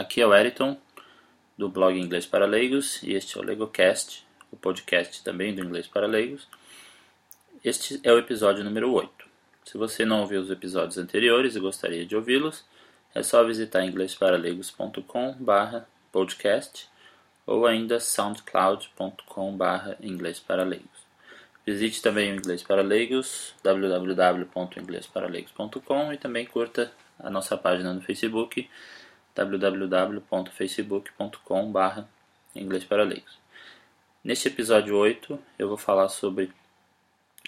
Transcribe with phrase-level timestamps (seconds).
[0.00, 0.78] aqui é o Eriton,
[1.58, 5.86] do blog Inglês para Leigos, e este é o LegoCast, o podcast também do Inglês
[5.86, 6.48] para Leigos.
[7.62, 9.12] Este é o episódio número 8.
[9.66, 12.64] Se você não ouviu os episódios anteriores e gostaria de ouvi-los,
[13.14, 15.36] é só visitar inglêsparaleigos.com
[16.10, 16.88] podcast
[17.46, 19.58] ou ainda soundcloud.com
[20.00, 21.00] inglêsparaleigos.
[21.66, 23.54] Visite também o Inglês para Leigos,
[26.10, 28.66] e também curta a nossa página no Facebook,
[29.34, 32.08] www.facebook.com barra
[32.54, 33.38] inglês para leigos.
[34.22, 36.52] Neste episódio 8 eu vou falar sobre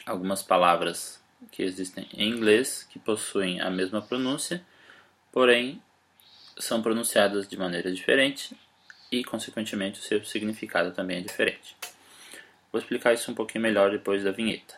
[0.07, 4.65] algumas palavras que existem em inglês que possuem a mesma pronúncia,
[5.31, 5.83] porém
[6.59, 8.57] são pronunciadas de maneira diferente
[9.11, 11.77] e, consequentemente, o seu significado também é diferente.
[12.71, 14.75] Vou explicar isso um pouquinho melhor depois da vinheta.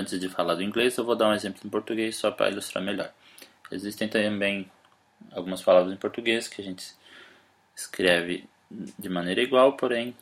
[0.00, 2.82] Antes de falar do inglês, eu vou dar um exemplo em português só para ilustrar
[2.82, 3.12] melhor.
[3.70, 4.70] Existem também
[5.30, 6.94] algumas palavras em português que a gente
[7.76, 10.16] escreve de maneira igual, porém,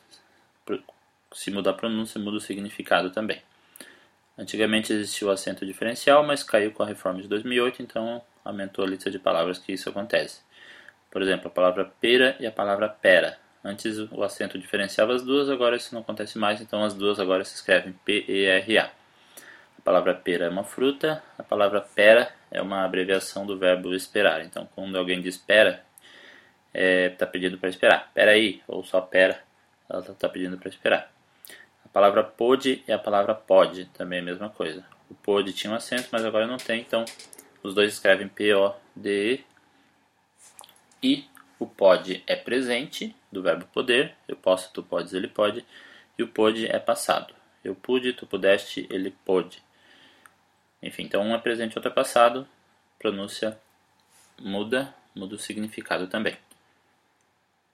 [1.32, 3.40] se mudar a pronúncia, muda o significado também.
[4.36, 8.88] Antigamente existia o acento diferencial, mas caiu com a reforma de 2008, então aumentou a
[8.88, 10.40] lista de palavras que isso acontece.
[11.08, 13.38] Por exemplo, a palavra pera e a palavra pera.
[13.62, 17.44] Antes o acento diferenciava as duas, agora isso não acontece mais, então as duas agora
[17.44, 18.97] se escrevem P-E-R-A.
[19.89, 24.44] A palavra pera é uma fruta, a palavra pera é uma abreviação do verbo esperar.
[24.44, 25.83] Então, quando alguém diz pera,
[26.67, 28.12] está é, tá pedindo para esperar.
[28.12, 29.42] Pera aí, ou só pera,
[29.89, 31.11] ela está pedindo para esperar.
[31.83, 34.84] A palavra pode e a palavra pode, também é a mesma coisa.
[35.09, 37.06] O pode tinha um acento, mas agora não tem, então
[37.62, 39.43] os dois escrevem P-O-D-E.
[41.03, 41.25] E
[41.59, 44.15] o pode é presente, do verbo poder.
[44.28, 45.65] Eu posso, tu podes, ele pode.
[46.19, 47.32] E o pode é passado.
[47.65, 49.66] Eu pude, tu pudeste, ele pôde.
[50.83, 52.47] Enfim, então um é presente e outro é passado,
[52.99, 53.59] pronúncia
[54.39, 56.37] muda, muda o significado também.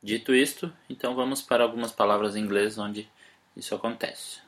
[0.03, 3.09] Dito isto, então vamos para algumas palavras em inglês onde
[3.57, 4.41] isso acontece.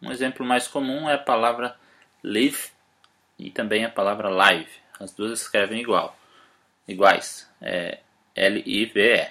[0.00, 1.76] Um exemplo mais comum é a palavra
[2.22, 2.68] live
[3.38, 4.70] e também a palavra live.
[4.98, 6.16] As duas escrevem igual,
[6.86, 8.00] iguais, é
[8.34, 9.30] L-I-V-E.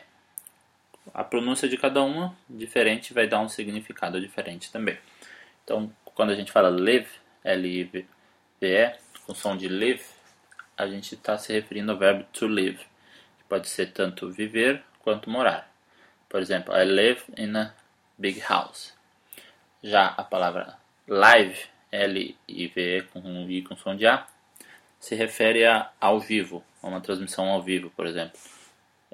[1.14, 4.98] A pronúncia de cada uma diferente vai dar um significado diferente também.
[5.64, 7.10] Então, quando a gente fala live,
[7.44, 8.06] L-I-V-E,
[8.64, 10.02] PE, com som de live,
[10.78, 15.30] a gente está se referindo ao verbo to live, que pode ser tanto viver quanto
[15.30, 15.70] morar.
[16.30, 17.74] Por exemplo, I live in a
[18.18, 18.94] big house.
[19.84, 21.60] Já a palavra live,
[21.92, 24.26] L-I-V-E com um I com som de A,
[24.98, 28.40] se refere a ao vivo, a uma transmissão ao vivo, por exemplo.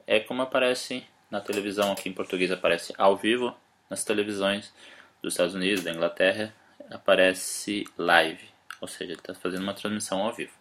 [0.05, 3.57] É como aparece na televisão, aqui em português aparece ao vivo,
[3.89, 4.71] nas televisões
[5.23, 6.53] dos Estados Unidos, da Inglaterra,
[6.91, 10.53] aparece live ou seja, está fazendo uma transmissão ao vivo.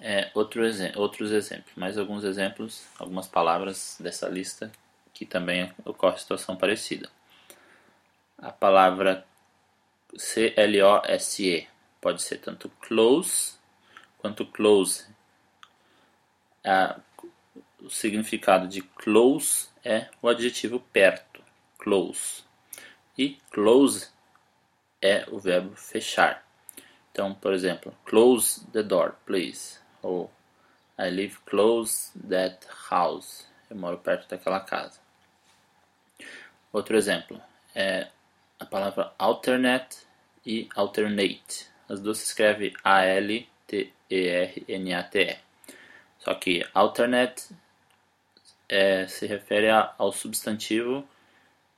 [0.00, 4.70] É, outro exe outros exemplos, mais alguns exemplos, algumas palavras dessa lista
[5.12, 7.10] que também ocorre situação parecida.
[8.38, 9.26] A palavra
[10.16, 11.66] C-L-O-S-E
[12.00, 13.54] pode ser tanto close
[14.18, 15.06] quanto close.
[17.80, 21.42] o significado de close é o adjetivo perto,
[21.78, 22.44] close.
[23.16, 24.10] E close
[25.00, 26.46] é o verbo fechar.
[27.10, 29.78] Então, por exemplo, close the door, please.
[30.02, 30.30] Ou
[30.98, 33.46] I live close that house.
[33.70, 35.00] Eu moro perto daquela casa.
[36.72, 37.40] Outro exemplo
[37.74, 38.08] é
[38.58, 39.98] a palavra alternate
[40.44, 41.68] e alternate.
[41.88, 43.48] As duas se escrevem A-L-T-E-R-N-A-T-E.
[46.18, 47.48] Só que alternate
[48.68, 51.08] é, se refere ao substantivo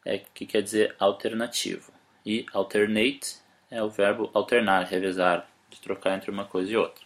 [0.04, 1.92] é, que quer dizer alternativo.
[2.24, 3.36] E alternate
[3.70, 7.04] é o verbo alternar, revezar, de trocar entre uma coisa e outra.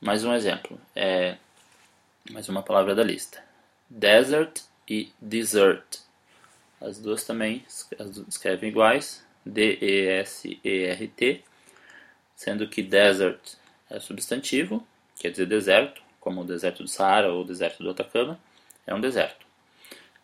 [0.00, 1.36] Mais um exemplo, é
[2.30, 3.42] mais uma palavra da lista.
[3.88, 6.00] Desert e desert.
[6.80, 7.64] As duas também
[8.28, 11.44] escrevem iguais, D-E-S-E-R-T,
[12.34, 13.40] sendo que desert
[13.90, 14.86] é substantivo,
[15.18, 18.40] quer dizer deserto, como o deserto do Saara ou o deserto do Atacama,
[18.86, 19.46] é um deserto.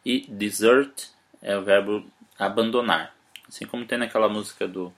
[0.04, 1.08] E desert
[1.42, 2.06] é o verbo
[2.38, 3.15] abandonar,
[3.48, 4.92] Assim como tem naquela música do,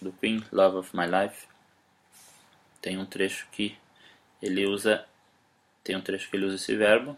[0.00, 1.46] do Queen, Love of My Life,
[2.80, 3.76] tem um trecho que
[4.42, 5.04] ele usa
[5.82, 7.16] tem um trecho que ele usa esse verbo,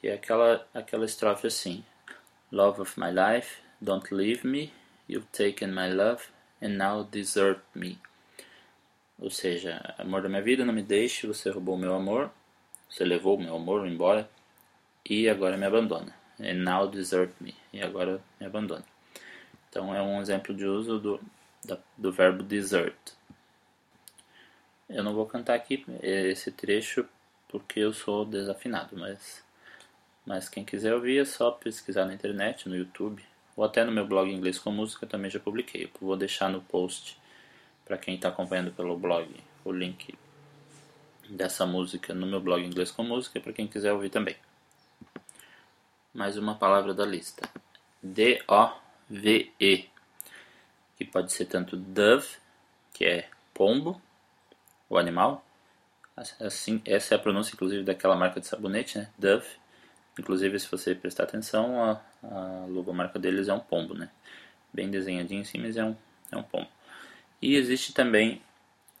[0.00, 1.84] que é aquela aquela estrofe assim:
[2.50, 4.72] Love of my life, don't leave me,
[5.08, 6.24] you've taken my love
[6.60, 7.98] and now desert me.
[9.18, 12.30] Ou seja, amor da minha vida, não me deixe, você roubou meu amor
[12.90, 14.28] você levou meu amor embora
[15.08, 16.12] e agora me abandona.
[16.40, 17.54] And now desert me.
[17.72, 18.84] E agora me abandona.
[19.70, 21.20] Então é um exemplo de uso do,
[21.64, 22.98] da, do verbo desert.
[24.88, 27.06] Eu não vou cantar aqui esse trecho
[27.48, 29.44] porque eu sou desafinado, mas,
[30.26, 33.24] mas quem quiser ouvir é só pesquisar na internet, no YouTube,
[33.56, 35.84] ou até no meu blog Inglês com Música também já publiquei.
[35.84, 37.16] Eu vou deixar no post
[37.84, 39.28] para quem está acompanhando pelo blog
[39.64, 40.18] o link
[41.28, 44.36] dessa música no meu blog Inglês com Música para quem quiser ouvir também.
[46.12, 47.48] Mais uma palavra da lista:
[49.10, 49.90] D-O-V-E,
[50.96, 52.28] que pode ser tanto dove,
[52.94, 54.00] que é pombo,
[54.88, 55.44] o animal.
[56.38, 59.10] Assim, essa é a pronúncia, inclusive, daquela marca de sabonete, né?
[59.18, 59.46] Dove.
[60.18, 64.10] Inclusive, se você prestar atenção, a, a logomarca deles é um pombo, né?
[64.72, 65.96] Bem desenhadinho assim, mas é um,
[66.30, 66.68] é um pombo.
[67.40, 68.42] E existe também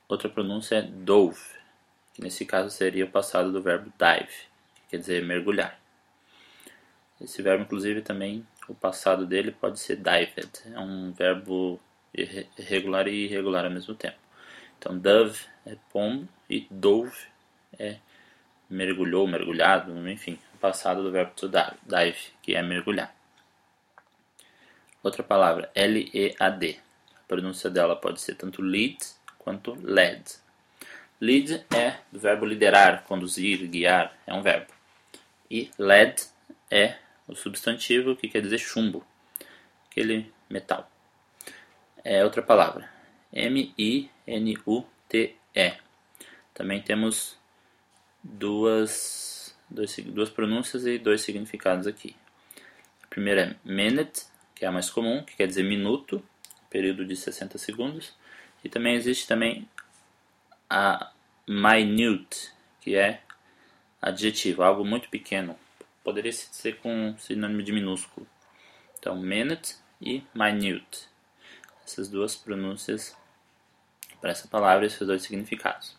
[0.08, 1.40] outra pronúncia, é dove,
[2.14, 4.32] que nesse caso seria o passado do verbo dive,
[4.74, 5.78] que quer dizer mergulhar.
[7.20, 11.80] Esse verbo, inclusive, também, o passado dele pode ser dived, é um verbo
[12.14, 14.16] irregular e irregular ao mesmo tempo.
[14.78, 17.16] Então, dove é pombo e dove
[17.78, 17.96] é
[18.68, 23.14] mergulhou, mergulhado, enfim, o passado do verbo to dive, que é mergulhar.
[25.02, 26.78] Outra palavra, L-E-A-D.
[27.16, 28.98] A pronúncia dela pode ser tanto lead
[29.38, 30.22] quanto led.
[31.20, 34.72] Lead é do verbo liderar, conduzir, guiar, é um verbo.
[35.50, 36.22] E led
[36.70, 36.96] é
[37.30, 39.06] o substantivo que quer dizer chumbo,
[39.90, 40.90] aquele metal.
[42.04, 42.90] É outra palavra,
[43.32, 44.08] M-I-N-U-T-E.
[46.52, 47.38] Também temos
[48.22, 52.16] duas, dois, duas pronúncias e dois significados aqui.
[53.04, 54.24] A primeira é minute,
[54.54, 56.22] que é a mais comum, que quer dizer minuto,
[56.68, 58.14] período de 60 segundos.
[58.64, 59.68] E também existe também
[60.68, 61.12] a
[61.46, 63.22] minute, que é
[64.00, 65.58] adjetivo, algo muito pequeno.
[66.02, 68.26] Poderia ser com sinônimo de minúsculo.
[68.98, 71.08] Então, minute e minute.
[71.84, 73.16] Essas duas pronúncias
[74.20, 75.96] para essa palavra e esses dois significados.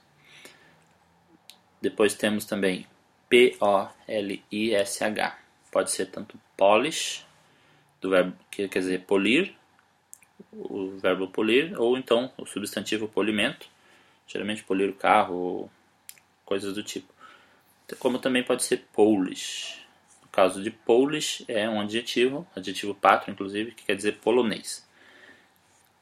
[1.81, 2.87] Depois temos também
[3.29, 3.79] P-O-L-I-S-H.
[5.71, 7.25] Pode ser tanto polish,
[7.99, 9.55] do verbo que quer dizer polir,
[10.51, 13.69] o verbo polir, ou então o substantivo polimento,
[14.27, 15.69] geralmente polir o carro
[16.45, 17.13] coisas do tipo.
[17.99, 19.81] Como também pode ser Polish.
[20.31, 24.87] Caso de Polish é um adjetivo, adjetivo pátrio inclusive, que quer dizer polonês.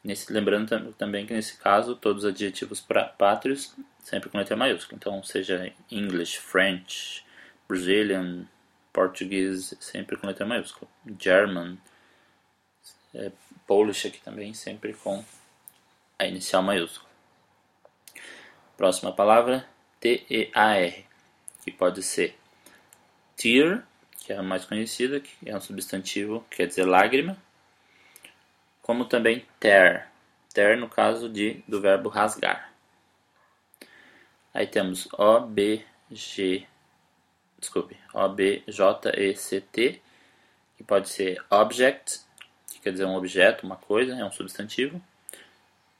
[0.03, 2.85] Nesse, lembrando também que nesse caso todos os adjetivos
[3.17, 4.97] pátrios sempre com letra maiúscula.
[4.97, 7.25] Então seja English, French,
[7.67, 8.45] Brazilian,
[8.93, 10.89] Português sempre com letra maiúscula.
[11.19, 11.77] German,
[13.13, 13.31] é,
[13.67, 15.23] Polish aqui também, sempre com
[16.17, 17.09] a inicial maiúscula.
[18.77, 19.67] Próxima palavra,
[19.99, 21.05] T-E-A-R,
[21.63, 22.37] que pode ser
[23.35, 23.87] tear,
[24.29, 27.35] que é a mais conhecida, que é um substantivo que quer dizer lágrima,
[28.79, 30.11] como também tear,
[30.53, 32.71] tear no caso de, do verbo rasgar.
[34.53, 36.63] Aí temos O, B, G,
[37.57, 39.99] desculpe, O, B, J, E, C, T,
[40.77, 42.19] que pode ser object,
[42.71, 45.01] que quer dizer um objeto, uma coisa, é um substantivo,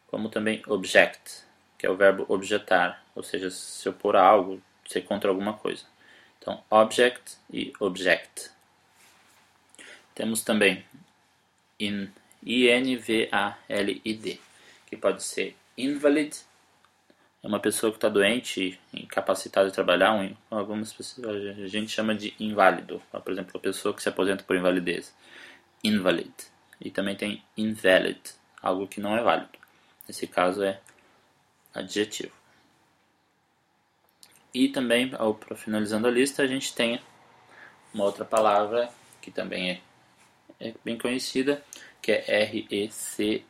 [0.05, 1.45] como também object,
[1.79, 5.83] que é o verbo objetar, ou seja, se opor a algo, ser contra alguma coisa.
[6.49, 8.49] Então, object e object.
[10.15, 10.83] Temos também
[11.79, 12.09] in,
[12.43, 14.39] I-N-V-A-L-I-D,
[14.87, 16.35] que pode ser invalid,
[17.43, 22.15] é uma pessoa que está doente, incapacitada de trabalhar, um, algumas pessoas a gente chama
[22.15, 25.15] de inválido, por exemplo, a pessoa que se aposenta por invalidez,
[25.83, 26.33] invalid.
[26.81, 28.19] E também tem invalid,
[28.59, 29.59] algo que não é válido.
[30.07, 30.79] Nesse caso é
[31.75, 32.38] adjetivo.
[34.59, 35.09] E também,
[35.55, 36.99] finalizando a lista, a gente tem
[37.93, 38.89] uma outra palavra
[39.21, 39.79] que também é,
[40.59, 41.63] é bem conhecida,
[42.01, 43.45] que é R-E-C-O-R-D.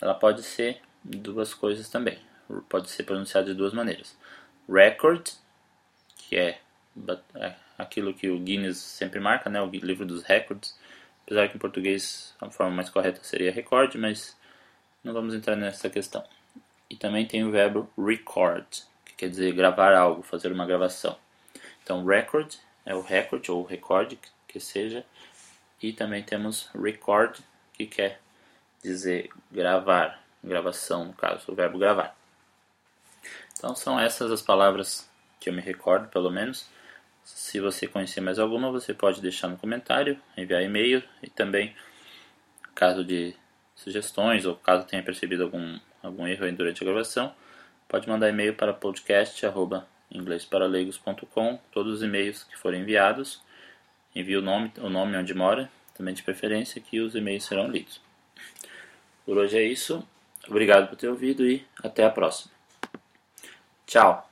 [0.00, 2.20] Ela pode ser duas coisas também.
[2.68, 4.16] Pode ser pronunciada de duas maneiras.
[4.68, 5.30] Record,
[6.14, 6.60] que é,
[7.34, 10.78] é aquilo que o Guinness sempre marca, né, o livro dos records.
[11.26, 14.36] Apesar que em português a forma mais correta seria record, mas
[15.02, 16.24] não vamos entrar nessa questão.
[16.92, 18.66] E também tem o verbo record,
[19.06, 21.16] que quer dizer gravar algo, fazer uma gravação.
[21.82, 24.12] Então, record é o record ou record,
[24.46, 25.02] que seja.
[25.82, 27.38] E também temos record,
[27.72, 28.20] que quer
[28.82, 32.14] dizer gravar, gravação, no caso, o verbo gravar.
[33.56, 35.08] Então, são essas as palavras
[35.40, 36.68] que eu me recordo, pelo menos.
[37.24, 41.74] Se você conhecer mais alguma, você pode deixar no comentário, enviar e-mail e também,
[42.74, 43.34] caso de
[43.74, 47.34] sugestões ou caso tenha percebido algum, algum erro durante a gravação,
[47.88, 53.40] pode mandar e-mail para podcast@ inglêsparalegos.com, todos os e-mails que forem enviados,
[54.14, 58.00] envie o nome, o nome onde mora, também de preferência, que os e-mails serão lidos.
[59.24, 60.06] Por hoje é isso.
[60.48, 62.52] Obrigado por ter ouvido e até a próxima.
[63.86, 64.31] Tchau!